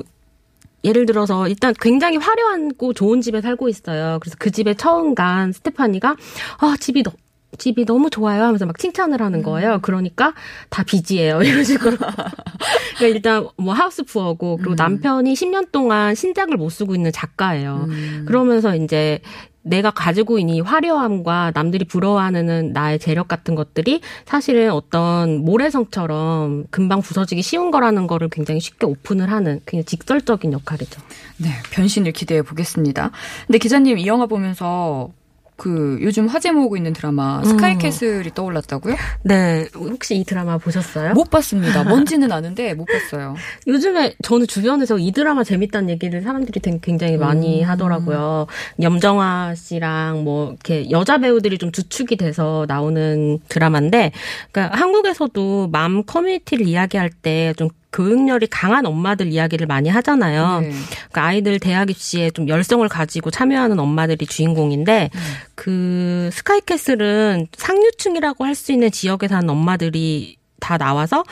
예를 0.83 1.05
들어서 1.05 1.47
일단 1.47 1.73
굉장히 1.79 2.17
화려하고 2.17 2.93
좋은 2.93 3.21
집에 3.21 3.41
살고 3.41 3.69
있어요. 3.69 4.17
그래서 4.21 4.35
그 4.39 4.51
집에 4.51 4.73
처음 4.73 5.15
간 5.15 5.51
스테파니가 5.51 6.15
아 6.59 6.75
집이 6.79 7.03
너, 7.03 7.11
집이 7.57 7.85
너무 7.85 8.09
좋아요 8.09 8.43
하면서 8.43 8.65
막 8.65 8.77
칭찬을 8.77 9.21
하는 9.21 9.43
거예요. 9.43 9.79
그러니까 9.81 10.33
다 10.69 10.83
빚이에요 10.83 11.41
이런 11.43 11.63
식으로. 11.63 11.97
그러니까 11.97 13.07
일단 13.07 13.47
뭐 13.57 13.73
하우스 13.73 14.03
푸어고 14.03 14.57
그리고 14.57 14.71
음. 14.71 14.75
남편이 14.75 15.33
10년 15.33 15.71
동안 15.71 16.15
신작을 16.15 16.57
못 16.57 16.69
쓰고 16.69 16.95
있는 16.95 17.11
작가예요. 17.11 17.85
음. 17.89 18.25
그러면서 18.27 18.75
이제 18.75 19.21
내가 19.69 19.91
가지고 19.91 20.39
있는 20.39 20.55
이 20.55 20.61
화려함과 20.61 21.51
남들이 21.53 21.85
부러워하는 21.85 22.73
나의 22.73 22.99
재력 22.99 23.27
같은 23.27 23.55
것들이 23.55 24.01
사실은 24.25 24.71
어떤 24.71 25.45
모래성처럼 25.45 26.65
금방 26.71 27.01
부서지기 27.01 27.41
쉬운 27.41 27.69
거라는 27.69 28.07
거를 28.07 28.29
굉장히 28.29 28.59
쉽게 28.59 28.87
오픈을 28.87 29.31
하는 29.31 29.61
그냥 29.65 29.85
직설적인 29.85 30.53
역할이죠. 30.53 31.01
네, 31.37 31.49
변신을 31.71 32.11
기대해 32.11 32.41
보겠습니다. 32.41 33.11
근데 33.45 33.57
기자님 33.59 33.97
이 33.99 34.07
영화 34.07 34.25
보면서 34.25 35.11
그 35.59 35.99
요즘 36.01 36.27
화제 36.27 36.51
모으고 36.51 36.77
있는 36.77 36.93
드라마 36.93 37.39
음. 37.39 37.43
스카이캐슬이 37.43 38.31
떠올랐다고요? 38.33 38.95
네, 39.23 39.67
혹시 39.75 40.15
이 40.15 40.23
드라마 40.23 40.57
보셨어요? 40.57 41.13
못 41.13 41.29
봤습니다. 41.29 41.83
뭔지는 41.85 42.31
아는데 42.31 42.73
못 42.73 42.85
봤어요. 42.85 43.35
요즘에 43.67 44.15
저는 44.23 44.47
주변에서 44.47 44.97
이 44.97 45.11
드라마 45.11 45.43
재밌다는 45.43 45.89
얘기를 45.89 46.21
사람들이 46.21 46.59
되- 46.59 46.79
굉장히 46.81 47.17
많이 47.17 47.63
음. 47.63 47.69
하더라고요. 47.69 48.47
염정아 48.81 49.55
씨랑 49.55 50.23
뭐 50.23 50.49
이렇게 50.49 50.89
여자 50.89 51.17
배우들이 51.17 51.57
좀 51.57 51.71
주축이 51.71 52.15
돼서 52.15 52.65
나오는 52.67 53.37
드라마인데, 53.49 54.11
그러니까 54.51 54.75
한국에서도 54.77 55.67
맘 55.71 56.03
커뮤니티를 56.05 56.65
이야기할 56.67 57.09
때 57.09 57.53
좀 57.57 57.67
교육열이 57.91 58.47
강한 58.47 58.85
엄마들 58.85 59.27
이야기를 59.27 59.65
많이 59.67 59.89
하잖아요. 59.89 60.59
네. 60.61 60.69
그러니까 60.69 61.23
아이들 61.25 61.59
대학 61.59 61.89
입시에 61.89 62.29
좀 62.29 62.47
열성을 62.47 62.87
가지고 62.87 63.31
참여하는 63.31 63.79
엄마들이 63.79 64.25
주인공인데 64.25 65.09
음. 65.13 65.19
그 65.55 66.29
스카이캐슬은 66.33 67.47
상류층이라고 67.57 68.45
할 68.45 68.55
수 68.55 68.71
있는 68.73 68.91
지역에 68.91 69.27
사는 69.27 69.49
엄마들이 69.49 70.37
다 70.59 70.77
나와서 70.77 71.23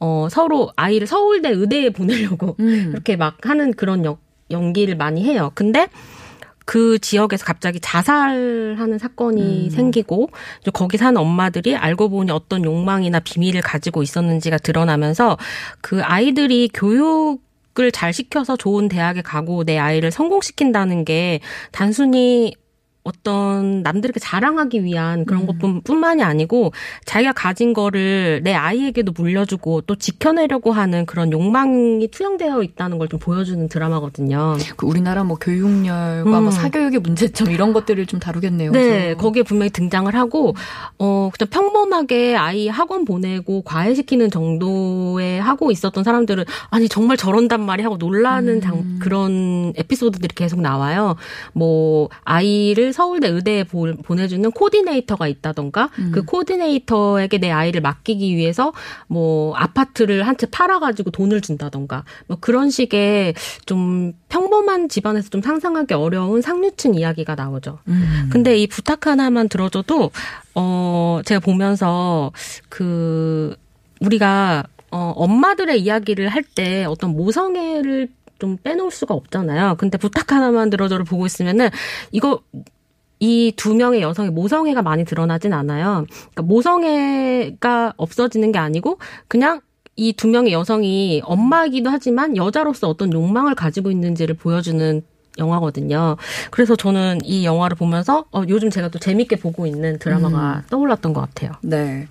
어 0.00 0.26
서로 0.30 0.72
아이를 0.74 1.06
서울대 1.06 1.50
의대에 1.50 1.90
보내려고 1.90 2.56
음. 2.60 2.90
이렇게 2.92 3.16
막 3.16 3.36
하는 3.46 3.72
그런 3.72 4.04
역, 4.04 4.20
연기를 4.50 4.96
많이 4.96 5.24
해요. 5.24 5.52
근데 5.54 5.88
그 6.64 6.98
지역에서 6.98 7.44
갑자기 7.44 7.80
자살하는 7.80 8.98
사건이 8.98 9.66
음. 9.66 9.70
생기고 9.70 10.30
거기 10.72 10.96
사는 10.96 11.16
엄마들이 11.20 11.76
알고 11.76 12.08
보니 12.08 12.30
어떤 12.30 12.64
욕망이나 12.64 13.20
비밀을 13.20 13.62
가지고 13.62 14.02
있었는지가 14.02 14.58
드러나면서 14.58 15.38
그 15.80 16.02
아이들이 16.02 16.70
교육을 16.72 17.92
잘 17.92 18.12
시켜서 18.12 18.56
좋은 18.56 18.88
대학에 18.88 19.22
가고 19.22 19.64
내 19.64 19.78
아이를 19.78 20.10
성공시킨다는 20.10 21.04
게 21.04 21.40
단순히 21.70 22.54
어떤 23.04 23.82
남들에게 23.82 24.18
자랑하기 24.18 24.82
위한 24.84 25.24
그런 25.24 25.46
것뿐만이 25.46 26.22
아니고 26.22 26.72
자기가 27.04 27.32
가진 27.32 27.72
거를 27.72 28.40
내 28.42 28.52
아이에게도 28.54 29.12
물려주고 29.12 29.82
또 29.82 29.94
지켜내려고 29.96 30.72
하는 30.72 31.06
그런 31.06 31.30
욕망이 31.30 32.08
투영되어 32.08 32.62
있다는 32.64 32.98
걸 32.98 33.12
좀 33.12 33.18
보여주는 33.20 33.68
드라마거든요. 33.68 34.56
그 34.74 34.86
우리나라 34.86 35.22
뭐 35.22 35.36
교육열과 35.36 36.38
음. 36.38 36.42
뭐 36.44 36.50
사교육의 36.50 37.00
문제점 37.00 37.50
이런 37.50 37.74
것들을 37.74 38.06
좀 38.06 38.20
다루겠네요. 38.20 38.72
네, 38.72 39.08
그죠? 39.10 39.18
거기에 39.18 39.42
분명히 39.42 39.68
등장을 39.68 40.12
하고, 40.14 40.54
어, 40.98 41.30
그냥 41.36 41.50
평범하게 41.50 42.36
아이 42.36 42.68
학원 42.68 43.04
보내고 43.04 43.60
과외시키는 43.62 44.30
정도에 44.30 45.38
하고 45.40 45.70
있었던 45.70 46.04
사람들은, 46.04 46.44
아니, 46.70 46.88
정말 46.88 47.18
저런단 47.18 47.60
말이 47.66 47.82
하고 47.82 47.98
놀라는 47.98 48.62
장, 48.62 48.76
음. 48.76 48.98
그런 49.02 49.74
에피소드들이 49.76 50.34
계속 50.34 50.62
나와요. 50.62 51.16
뭐, 51.52 52.08
아이를 52.24 52.91
서울대 52.92 53.28
의대에 53.28 53.64
보, 53.64 53.92
보내주는 54.02 54.50
코디네이터가 54.50 55.26
있다던가, 55.28 55.90
음. 55.98 56.10
그 56.12 56.22
코디네이터에게 56.24 57.38
내 57.38 57.50
아이를 57.50 57.80
맡기기 57.80 58.36
위해서, 58.36 58.72
뭐, 59.08 59.54
아파트를 59.56 60.26
한 60.26 60.36
채 60.36 60.46
팔아가지고 60.46 61.10
돈을 61.10 61.40
준다던가, 61.40 62.04
뭐, 62.26 62.36
그런 62.40 62.70
식의 62.70 63.34
좀 63.66 64.12
평범한 64.28 64.88
집안에서 64.88 65.28
좀 65.28 65.42
상상하기 65.42 65.94
어려운 65.94 66.40
상류층 66.42 66.94
이야기가 66.94 67.34
나오죠. 67.34 67.78
음. 67.88 68.28
근데 68.32 68.56
이 68.56 68.66
부탁 68.66 69.06
하나만 69.06 69.48
들어줘도 69.48 70.10
어 70.54 71.20
제가 71.24 71.40
보면서 71.40 72.32
그 72.68 73.54
우리가 74.00 74.64
어 74.90 75.12
엄마들의 75.16 75.80
이야기를 75.80 76.28
할 76.28 76.42
때 76.54 76.84
어떤 76.84 77.10
모성애를 77.16 78.08
좀 78.38 78.56
빼놓을 78.62 78.90
수가 78.90 79.14
없잖아요. 79.14 79.76
근데 79.78 79.96
부탁 79.98 80.32
하나만 80.32 80.68
들어줘를 80.70 81.04
보고 81.04 81.24
있으면은 81.26 81.68
이거 82.10 82.40
이 83.22 83.52
두 83.56 83.74
명의 83.74 84.02
여성의 84.02 84.32
모성애가 84.32 84.82
많이 84.82 85.04
드러나진 85.04 85.52
않아요. 85.52 86.06
그러니까 86.34 86.42
모성애가 86.42 87.94
없어지는 87.96 88.50
게 88.52 88.58
아니고 88.58 88.98
그냥 89.28 89.60
이 89.96 90.12
두 90.14 90.26
명의 90.26 90.52
여성이 90.52 91.22
엄마이기도 91.24 91.90
하지만 91.90 92.36
여자로서 92.36 92.88
어떤 92.88 93.12
욕망을 93.12 93.54
가지고 93.54 93.90
있는지를 93.90 94.34
보여주는 94.36 95.02
영화거든요. 95.38 96.16
그래서 96.50 96.76
저는 96.76 97.20
이 97.24 97.44
영화를 97.44 97.76
보면서 97.76 98.24
어, 98.32 98.42
요즘 98.48 98.70
제가 98.70 98.88
또 98.88 98.98
재밌게 98.98 99.36
보고 99.36 99.66
있는 99.66 99.98
드라마가 99.98 100.62
떠올랐던 100.70 101.12
것 101.12 101.20
같아요. 101.20 101.52
네. 101.62 102.06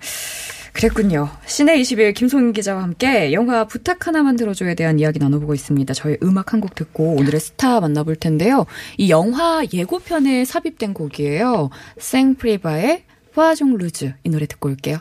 그랬군요. 0.72 1.28
시내 1.46 1.78
21 1.78 2.14
김송인 2.14 2.52
기자와 2.52 2.82
함께 2.82 3.32
영화 3.32 3.64
부탁 3.64 4.06
하나만 4.06 4.36
들어줘에 4.36 4.74
대한 4.74 4.98
이야기 4.98 5.18
나눠보고 5.18 5.54
있습니다. 5.54 5.92
저희 5.94 6.16
음악 6.22 6.52
한 6.54 6.62
곡 6.62 6.76
듣고 6.76 7.16
오늘의 7.16 7.40
스타 7.40 7.80
만나볼 7.80 8.14
텐데요. 8.16 8.66
이 8.96 9.10
영화 9.10 9.64
예고편에 9.72 10.44
삽입된 10.44 10.94
곡이에요. 10.94 11.70
생프리바의 11.98 13.02
화종 13.34 13.76
루즈 13.78 14.14
이 14.22 14.28
노래 14.28 14.46
듣고 14.46 14.68
올게요. 14.68 14.98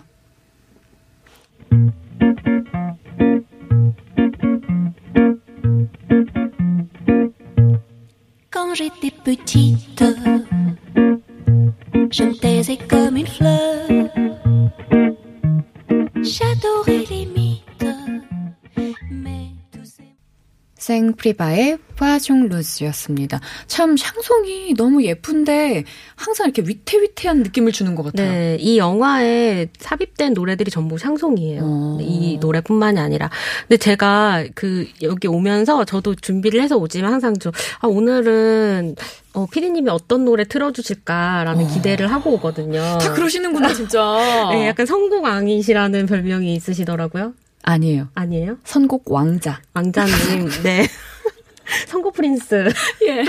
Me 12.19 12.37
taisais 12.39 12.77
comme 12.89 13.17
une 13.17 13.27
fleur. 13.27 14.30
생 20.91 21.13
프리바의 21.13 21.77
파종 21.95 22.49
루즈였습니다. 22.49 23.39
참 23.67 23.95
샹송이 23.95 24.73
너무 24.73 25.05
예쁜데 25.05 25.85
항상 26.15 26.47
이렇게 26.47 26.63
위태위태한 26.67 27.43
느낌을 27.43 27.71
주는 27.71 27.95
것 27.95 28.03
같아요. 28.03 28.29
네, 28.29 28.57
이 28.59 28.77
영화에 28.77 29.67
삽입된 29.79 30.33
노래들이 30.33 30.69
전부 30.69 30.97
샹송이에요. 30.97 31.61
어. 31.63 31.97
이 32.01 32.37
노래뿐만이 32.41 32.99
아니라. 32.99 33.29
근데 33.61 33.77
제가 33.77 34.43
그 34.53 34.85
여기 35.01 35.29
오면서 35.29 35.85
저도 35.85 36.15
준비를 36.15 36.61
해서 36.61 36.75
오지만 36.75 37.13
항상 37.13 37.35
좀 37.39 37.53
아, 37.79 37.87
오늘은 37.87 38.97
어, 39.33 39.45
피디님이 39.45 39.89
어떤 39.91 40.25
노래 40.25 40.43
틀어주실까라는 40.43 41.69
기대를 41.69 42.11
하고 42.11 42.33
오거든요. 42.33 42.81
다 42.99 43.13
그러시는구나 43.13 43.73
진짜. 43.73 44.01
네, 44.51 44.67
약간 44.67 44.85
성공왕이시라는 44.85 46.05
별명이 46.05 46.53
있으시더라고요. 46.55 47.33
아니에요. 47.63 48.09
아니에요? 48.15 48.57
선곡 48.63 49.11
왕자. 49.11 49.61
왕자님, 49.73 50.49
네. 50.63 50.87
선고 51.87 52.11
프린스. 52.11 52.69
예. 53.07 53.23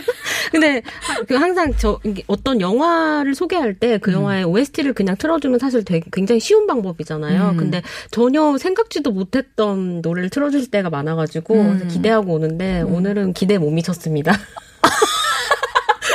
근데 0.51 0.83
하- 1.01 1.23
그 1.23 1.35
항상 1.37 1.73
저 1.79 2.01
어떤 2.27 2.61
영화를 2.61 3.35
소개할 3.37 3.75
때 3.75 3.99
그 3.99 4.11
영화의 4.13 4.45
OST를 4.45 4.95
그냥 4.95 5.17
틀어주면 5.17 5.59
사실 5.61 5.85
되게 5.85 6.07
굉장히 6.13 6.41
쉬운 6.41 6.67
방법이잖아요. 6.67 7.51
음. 7.51 7.57
근데 7.57 7.83
전혀 8.11 8.57
생각지도 8.59 9.13
못했던 9.13 10.01
노래를 10.03 10.31
틀어줄 10.31 10.71
때가 10.71 10.91
많아가지고 10.91 11.55
음. 11.55 11.89
기대하고 11.89 12.33
오는데 12.35 12.81
오늘은 12.81 13.33
기대 13.35 13.59
못 13.59 13.71
미쳤습니다. 13.71 14.33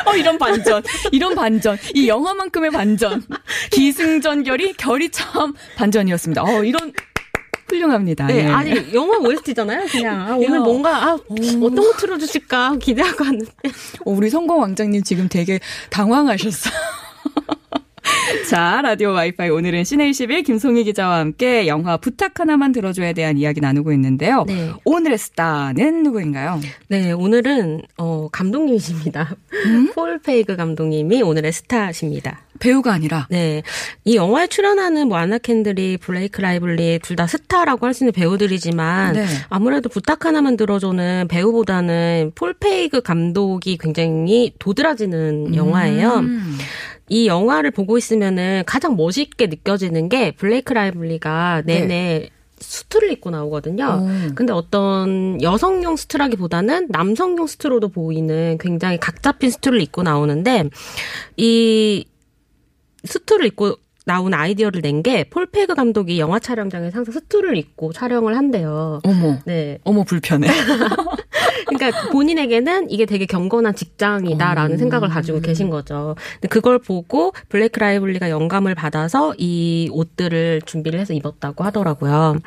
어 0.06 0.16
이런 0.16 0.38
반전, 0.38 0.82
이런 1.12 1.36
반전, 1.36 1.78
이 1.94 2.08
영화만큼의 2.08 2.72
반전, 2.72 3.22
기승전결이 3.72 4.74
결이 4.74 5.10
참 5.10 5.54
반전이었습니다. 5.76 6.44
어 6.44 6.64
이런 6.64 6.94
훌륭합니다. 7.68 8.28
네, 8.28 8.40
예. 8.40 8.46
아니 8.46 8.94
영화 8.94 9.18
OST잖아요. 9.18 9.86
그냥 9.88 10.22
아, 10.22 10.36
오늘 10.36 10.56
야. 10.56 10.60
뭔가 10.60 11.04
아, 11.04 11.14
어떤 11.14 11.76
거 11.76 11.94
틀어주실까 11.98 12.78
기대하고 12.82 13.24
왔는데 13.24 13.52
어, 14.06 14.12
우리 14.12 14.30
성공 14.30 14.62
왕장님 14.62 15.04
지금 15.04 15.28
되게 15.30 15.60
당황하셨어. 15.90 16.70
자, 18.50 18.82
라디오 18.82 19.12
와이파이 19.12 19.50
오늘은 19.50 19.84
시네21 19.84 20.46
김송희 20.46 20.86
기자와 20.86 21.20
함께 21.20 21.68
영화 21.68 21.98
부탁 21.98 22.40
하나만 22.40 22.72
들어줘에 22.72 23.14
대한 23.14 23.38
이야기 23.38 23.60
나누고 23.60 23.92
있는데요. 23.94 24.46
네. 24.48 24.72
오늘의 24.86 25.18
스타는 25.18 26.04
누구인가요? 26.04 26.60
네, 26.88 27.12
오늘은 27.12 27.82
어 27.98 28.30
감독님이십니다. 28.32 29.36
폴 29.94 30.20
페이그 30.20 30.56
감독님이 30.56 31.22
오늘의 31.22 31.52
스타십니다. 31.52 32.47
배우가 32.58 32.94
아니라 32.94 33.28
네. 33.30 33.64
이 34.06 34.16
영화에 34.16 34.48
출연하는 34.48 35.08
뭐 35.08 35.18
안나 35.18 35.38
켄드릭, 35.38 35.98
블레이크 35.98 36.42
라이블리 36.42 37.00
둘 37.00 37.16
다 37.18 37.26
스타라고 37.28 37.86
할 37.86 37.94
수 37.94 38.04
있는 38.04 38.12
배우들이지만 38.14 39.14
네. 39.14 39.26
아무래도 39.50 39.90
부탁 39.90 40.26
하나만 40.26 40.56
들어줘는 40.58 41.28
배우보다는 41.30 42.32
폴 42.36 42.54
페이그 42.54 43.02
감독이 43.02 43.78
굉장히 43.78 44.54
도드라지는 44.60 45.56
영화예요. 45.56 46.14
음. 46.20 46.58
이 47.10 47.26
영화를 47.28 47.72
보고 47.72 47.98
있으면은 47.98 48.64
가장 48.68 48.96
멋있게 48.98 49.48
느껴지는 49.48 50.10
게 50.10 50.32
블레이크 50.32 50.74
라이블리가 50.74 51.64
내내 51.66 52.30
수트를 52.60 53.12
입고 53.12 53.30
나오거든요. 53.30 54.02
오. 54.04 54.34
근데 54.36 54.52
어떤 54.52 55.40
여성용 55.42 55.96
수트라기보다는 55.96 56.88
남성용 56.90 57.46
수트로도 57.48 57.90
보이는 57.90 58.58
굉장히 58.60 58.98
각 58.98 59.22
잡힌 59.22 59.52
수트를 59.52 59.80
입고 59.82 60.02
나오는데 60.04 60.64
이 61.38 62.06
수트를 63.06 63.46
입고 63.48 63.78
나온 64.08 64.34
아이디어를 64.34 64.82
낸 64.82 64.98
게 65.04 65.26
폴페그 65.30 65.76
감독이 65.76 66.20
영화 66.20 66.40
촬영장에서 66.40 66.98
항상 66.98 67.14
수트를 67.14 67.56
입고 67.56 67.94
촬영을 67.94 68.36
한대요. 68.36 69.00
어머, 69.04 69.38
네. 69.46 69.78
어머 69.84 70.04
불편해. 70.04 70.48
그러니까 71.68 72.10
본인에게는 72.12 72.90
이게 72.90 73.06
되게 73.06 73.26
경건한 73.26 73.76
직장이다라는 73.76 74.76
음. 74.76 74.78
생각을 74.78 75.10
가지고 75.10 75.42
계신 75.42 75.70
거죠. 75.70 76.16
근데 76.36 76.48
그걸 76.48 76.80
보고 76.80 77.34
블레이크 77.50 77.80
라이블리가 77.80 78.30
영감을 78.30 78.74
받아서 78.74 79.34
이 79.38 79.90
옷들을 79.92 80.62
준비를 80.66 81.00
해서 81.00 81.14
입었다고 81.14 81.64
하더라고요. 81.66 82.38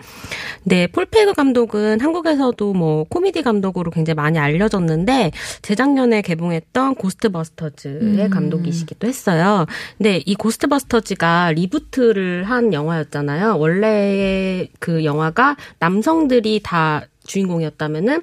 근데 0.64 0.87
폴페그 0.88 1.35
감독은 1.35 2.00
한국에서도 2.00 2.73
뭐 2.73 3.05
코미디 3.05 3.43
감독으로 3.43 3.90
굉장히 3.90 4.17
많이 4.17 4.38
알려졌는데 4.38 5.31
재작년에 5.62 6.23
개봉했던 6.23 6.95
고스트버스터즈의 6.97 8.00
음. 8.00 8.31
감독이시기도 8.31 9.07
했어요. 9.07 9.67
근데 9.99 10.23
이 10.25 10.35
고스트버스터즈가 10.35 11.50
reboot를 11.52 12.45
한 12.45 12.73
영화였잖아요. 12.73 13.59
원래 13.59 14.69
그 14.78 15.04
영화가 15.04 15.57
남성들이 15.78 16.61
다 16.62 17.07
주인공이었다면은 17.25 18.23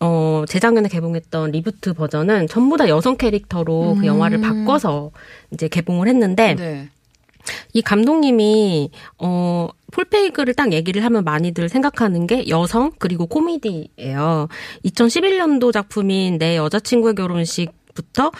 어, 0.00 0.44
재작년에 0.48 0.88
개봉했던 0.88 1.52
reboot 1.52 1.92
버전은 1.94 2.48
전부 2.48 2.76
다 2.76 2.88
여성 2.88 3.16
캐릭터로 3.16 3.96
그 4.00 4.06
영화를 4.06 4.40
바꿔서 4.40 5.12
이제 5.52 5.68
개봉을 5.68 6.08
했는데 6.08 6.56
네. 6.56 6.88
이 7.72 7.82
감독님이 7.82 8.90
어 9.18 9.68
폴페이그를 9.92 10.54
딱 10.54 10.72
얘기를 10.72 11.04
하면 11.04 11.24
많이들 11.24 11.68
생각하는 11.68 12.26
게 12.26 12.48
여성 12.48 12.92
그리고 12.98 13.26
코미디예요. 13.26 14.48
2011년도 14.84 15.72
작품인 15.72 16.38
내 16.38 16.56
여자친구의 16.56 17.14
결혼식 17.14 17.72
부터 17.94 18.30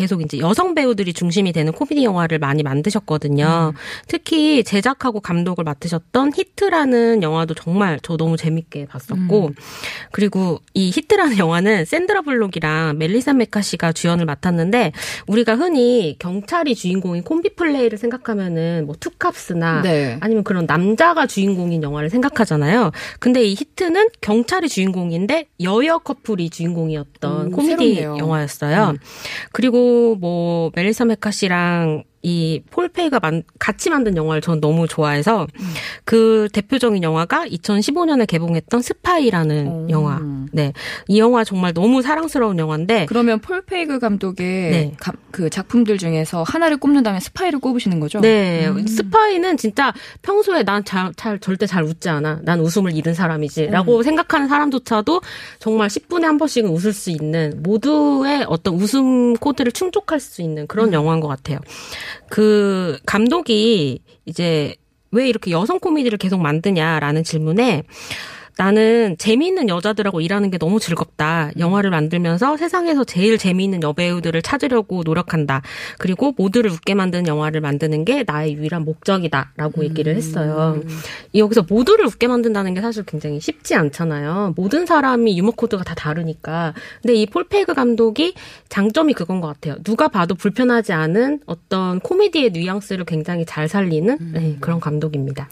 계속 0.00 0.22
이제 0.22 0.38
여성 0.38 0.74
배우들이 0.74 1.12
중심이 1.12 1.52
되는 1.52 1.72
코미디 1.74 2.02
영화를 2.04 2.38
많이 2.38 2.62
만드셨거든요. 2.62 3.74
특히 4.08 4.64
제작하고 4.64 5.20
감독을 5.20 5.62
맡으셨던 5.62 6.32
히트라는 6.34 7.22
영화도 7.22 7.52
정말 7.52 8.00
저 8.02 8.16
너무 8.16 8.38
재밌게 8.38 8.86
봤었고, 8.86 9.50
그리고 10.10 10.60
이 10.72 10.90
히트라는 10.90 11.36
영화는 11.36 11.84
샌드라 11.84 12.22
블록이랑 12.22 12.96
멜리사 12.96 13.34
매카시가 13.34 13.92
주연을 13.92 14.24
맡았는데 14.24 14.92
우리가 15.26 15.56
흔히 15.56 16.16
경찰이 16.18 16.74
주인공인 16.74 17.22
콤비 17.22 17.56
플레이를 17.56 17.98
생각하면은 17.98 18.86
뭐 18.86 18.94
투캅스나 18.98 19.82
네. 19.82 20.16
아니면 20.20 20.44
그런 20.44 20.64
남자가 20.64 21.26
주인공인 21.26 21.82
영화를 21.82 22.08
생각하잖아요. 22.08 22.90
근데 23.18 23.44
이 23.44 23.52
히트는 23.52 24.08
경찰이 24.22 24.70
주인공인데 24.70 25.48
여여 25.62 25.98
커플이 25.98 26.48
주인공이었던 26.48 27.46
음, 27.46 27.50
코미디 27.50 27.96
새롭네요. 27.96 28.16
영화였어요. 28.16 28.94
그리고 29.52 29.89
뭐 30.20 30.70
멜리사 30.74 31.04
매카시랑 31.04 32.04
이 32.22 32.60
폴 32.70 32.83
페이그가 32.83 33.18
만, 33.20 33.42
같이 33.58 33.88
만든 33.88 34.16
영화를 34.16 34.42
전 34.42 34.60
너무 34.60 34.86
좋아해서 34.86 35.46
그 36.04 36.48
대표적인 36.52 37.02
영화가 37.02 37.46
2015년에 37.46 38.26
개봉했던 38.26 38.82
스파이라는 38.82 39.66
오. 39.68 39.86
영화. 39.90 40.20
네. 40.52 40.72
이 41.08 41.18
영화 41.18 41.44
정말 41.44 41.72
너무 41.72 42.02
사랑스러운 42.02 42.58
영화인데 42.58 43.06
그러면 43.06 43.38
폴 43.38 43.62
페이그 43.62 43.98
감독의 44.00 44.46
네. 44.70 44.92
가- 44.98 45.12
그 45.30 45.48
작품들 45.48 45.96
중에서 45.96 46.42
하나를 46.42 46.76
꼽는다면 46.76 47.20
스파이를 47.20 47.58
꼽으시는 47.60 48.00
거죠? 48.00 48.20
네, 48.20 48.68
스파이는 48.86 49.56
진짜 49.56 49.92
평소에 50.22 50.64
난 50.64 50.84
잘, 50.84 51.12
잘, 51.16 51.38
절대 51.38 51.66
잘 51.66 51.84
웃지 51.84 52.08
않아. 52.08 52.40
난 52.42 52.60
웃음을 52.60 52.94
잃은 52.96 53.14
사람이지. 53.14 53.66
라고 53.68 54.02
생각하는 54.02 54.48
사람조차도 54.48 55.20
정말 55.58 55.88
10분에 55.88 56.22
한 56.22 56.36
번씩은 56.36 56.68
웃을 56.68 56.92
수 56.92 57.10
있는 57.10 57.62
모두의 57.62 58.44
어떤 58.48 58.74
웃음 58.74 59.34
코드를 59.36 59.72
충족할 59.72 60.20
수 60.20 60.42
있는 60.42 60.66
그런 60.66 60.92
영화인 60.92 61.20
것 61.20 61.28
같아요. 61.28 61.58
그 62.28 62.98
감독이 63.06 64.00
이제 64.26 64.74
왜 65.10 65.28
이렇게 65.28 65.50
여성 65.50 65.78
코미디를 65.78 66.18
계속 66.18 66.40
만드냐라는 66.40 67.24
질문에 67.24 67.82
나는 68.56 69.16
재미있는 69.18 69.68
여자들하고 69.68 70.20
일하는 70.20 70.50
게 70.50 70.58
너무 70.58 70.80
즐겁다. 70.80 71.50
영화를 71.58 71.90
만들면서 71.90 72.56
세상에서 72.56 73.04
제일 73.04 73.38
재미있는 73.38 73.82
여배우들을 73.82 74.42
찾으려고 74.42 75.02
노력한다. 75.04 75.62
그리고 75.98 76.34
모두를 76.36 76.70
웃게 76.70 76.94
만드는 76.94 77.26
영화를 77.26 77.60
만드는 77.60 78.04
게 78.04 78.24
나의 78.26 78.54
유일한 78.54 78.84
목적이다라고 78.84 79.84
얘기를 79.84 80.14
했어요. 80.14 80.80
여기서 81.34 81.66
모두를 81.68 82.06
웃게 82.06 82.28
만든다는 82.28 82.74
게 82.74 82.80
사실 82.80 83.04
굉장히 83.04 83.40
쉽지 83.40 83.74
않잖아요. 83.74 84.54
모든 84.56 84.86
사람이 84.86 85.38
유머 85.38 85.52
코드가 85.52 85.84
다 85.84 85.94
다르니까. 85.94 86.74
근데 87.02 87.14
이 87.14 87.26
폴페이그 87.26 87.74
감독이 87.74 88.34
장점이 88.68 89.14
그건 89.14 89.40
것 89.40 89.48
같아요. 89.48 89.76
누가 89.82 90.08
봐도 90.08 90.34
불편하지 90.34 90.92
않은 90.92 91.40
어떤 91.46 92.00
코미디의 92.00 92.50
뉘앙스를 92.50 93.04
굉장히 93.04 93.44
잘 93.44 93.68
살리는 93.68 94.18
네, 94.32 94.56
그런 94.60 94.80
감독입니다. 94.80 95.48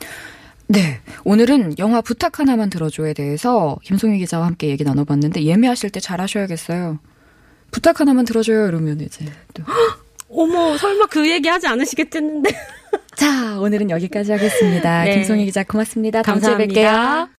네. 0.68 1.00
오늘은 1.24 1.78
영화 1.78 2.00
부탁 2.00 2.38
하나만 2.38 2.68
들어줘에 2.70 3.14
대해서 3.14 3.76
김송희 3.84 4.18
기자와 4.18 4.46
함께 4.46 4.68
얘기 4.68 4.84
나눠봤는데 4.84 5.42
예매하실 5.44 5.90
때 5.90 6.00
잘 6.00 6.20
하셔야겠어요. 6.20 6.98
부탁 7.70 8.00
하나만 8.00 8.24
들어줘요 8.24 8.68
이러면 8.68 9.00
이제 9.00 9.24
또. 9.54 9.62
어머, 10.30 10.76
설마 10.76 11.06
그 11.06 11.28
얘기 11.30 11.48
하지 11.48 11.66
않으시겠지 11.66 12.18
했는데. 12.18 12.50
자 13.16 13.58
오늘은 13.58 13.90
여기까지 13.90 14.32
하겠습니다. 14.32 15.04
네. 15.04 15.14
김송희 15.16 15.44
기자 15.46 15.64
고맙습니다. 15.64 16.22
다음 16.22 16.40
주에 16.40 16.50
감사합니다. 16.50 17.24
뵐게요. 17.24 17.28